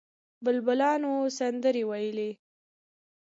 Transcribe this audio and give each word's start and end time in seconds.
بلبلانو 0.43 1.11
سندرې 1.37 1.83
ویلې. 1.89 2.29